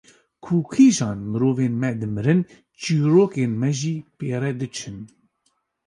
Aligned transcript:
Ku 0.43 0.55
kîjan 0.71 1.19
mirovên 1.31 1.73
me 1.81 1.89
dimirin 1.99 2.41
çîrokên 2.81 3.53
me 3.61 3.69
jî 3.79 3.95
pê 4.17 4.35
re 4.41 4.51
diçin 4.59 4.97